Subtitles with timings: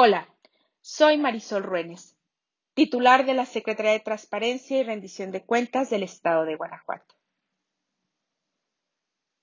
[0.00, 0.32] Hola,
[0.80, 2.16] soy Marisol Ruénes,
[2.74, 7.16] titular de la Secretaría de Transparencia y Rendición de Cuentas del Estado de Guanajuato.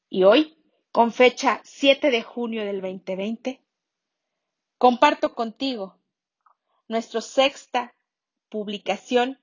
[0.08, 0.58] Y hoy,
[0.94, 3.62] con fecha 7 de junio del 2020,
[4.78, 6.00] comparto contigo
[6.88, 7.94] nuestra sexta
[8.48, 9.42] publicación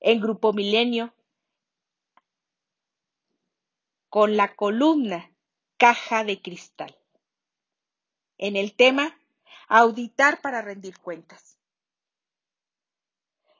[0.00, 1.14] en Grupo Milenio
[4.08, 5.32] con la columna
[5.76, 6.98] Caja de Cristal
[8.36, 9.16] en el tema
[9.68, 11.58] Auditar para rendir cuentas.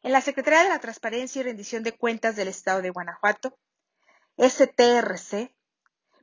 [0.02, 3.56] En la Secretaría de la Transparencia y Rendición de Cuentas del Estado de Guanajuato,
[4.36, 5.54] STRC,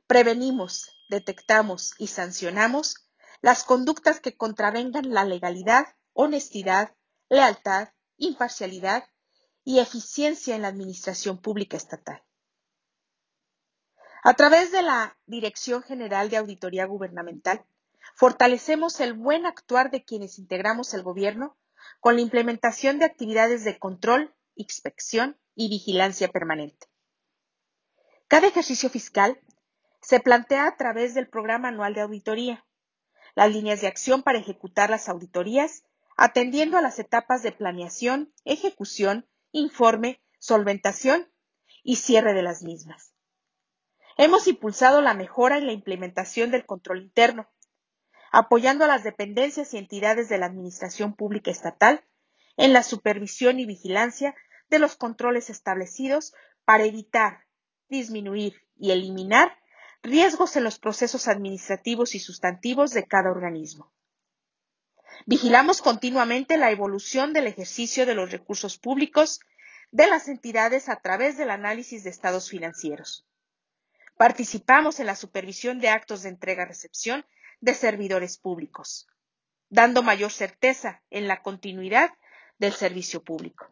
[0.06, 3.08] prevenimos, detectamos y sancionamos
[3.40, 6.94] las conductas que contravengan la legalidad, honestidad,
[7.28, 9.08] lealtad, imparcialidad
[9.64, 12.22] y eficiencia en la administración pública estatal.
[14.22, 17.64] A través de la Dirección General de Auditoría Gubernamental,
[18.20, 21.56] Fortalecemos el buen actuar de quienes integramos el gobierno
[22.00, 26.86] con la implementación de actividades de control, inspección y vigilancia permanente.
[28.28, 29.40] Cada ejercicio fiscal
[30.02, 32.66] se plantea a través del programa anual de auditoría,
[33.36, 35.84] las líneas de acción para ejecutar las auditorías,
[36.18, 41.32] atendiendo a las etapas de planeación, ejecución, informe, solventación
[41.82, 43.14] y cierre de las mismas.
[44.18, 47.48] Hemos impulsado la mejora en la implementación del control interno,
[48.30, 52.04] apoyando a las dependencias y entidades de la Administración Pública Estatal
[52.56, 54.34] en la supervisión y vigilancia
[54.68, 56.32] de los controles establecidos
[56.64, 57.46] para evitar,
[57.88, 59.58] disminuir y eliminar
[60.02, 63.92] riesgos en los procesos administrativos y sustantivos de cada organismo.
[65.26, 69.40] Vigilamos continuamente la evolución del ejercicio de los recursos públicos
[69.90, 73.26] de las entidades a través del análisis de estados financieros.
[74.16, 77.26] Participamos en la supervisión de actos de entrega-recepción
[77.60, 79.06] de servidores públicos,
[79.68, 82.12] dando mayor certeza en la continuidad
[82.58, 83.68] del servicio público.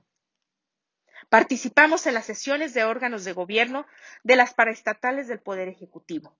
[1.29, 3.87] Participamos en las sesiones de órganos de gobierno
[4.23, 6.39] de las paraestatales del Poder Ejecutivo,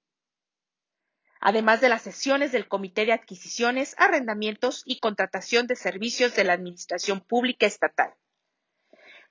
[1.41, 6.55] además de las sesiones del Comité de Adquisiciones, Arrendamientos y Contratación de Servicios de la
[6.55, 8.15] Administración Pública Estatal,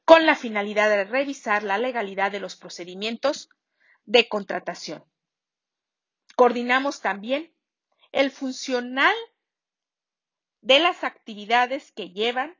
[0.05, 3.49] con la finalidad de revisar la legalidad de los procedimientos
[4.05, 5.03] de contratación.
[6.35, 7.51] Coordinamos también
[8.11, 9.15] el funcional
[10.61, 12.57] de las actividades que llevan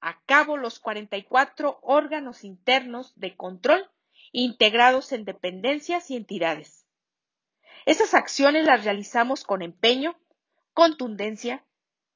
[0.00, 3.88] a cabo los 44 órganos internos de control
[4.32, 6.86] integrados en dependencias y entidades.
[7.86, 10.18] Esas acciones las realizamos con empeño,
[10.72, 11.64] contundencia,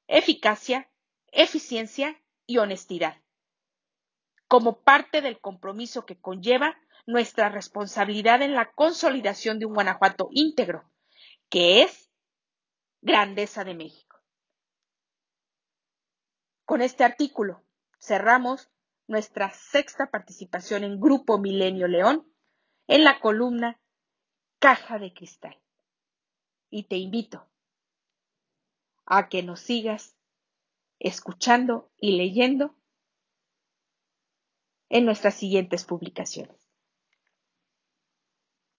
[0.07, 0.89] eficacia,
[1.33, 3.21] eficiencia y honestidad,
[4.49, 6.77] como parte del compromiso que conlleva
[7.07, 10.91] nuestra responsabilidad en la consolidación de un Guanajuato íntegro,
[11.49, 12.06] que es
[13.07, 14.21] Grandeza de México.
[16.65, 17.63] Con este artículo
[18.01, 18.69] cerramos
[19.07, 22.29] nuestra sexta participación en Grupo Milenio León
[22.89, 23.81] en la columna
[24.59, 25.57] Caja de Cristal.
[26.69, 27.49] Y te invito
[29.05, 30.17] a que nos sigas
[30.99, 32.75] escuchando y leyendo
[34.89, 36.66] en nuestras siguientes publicaciones.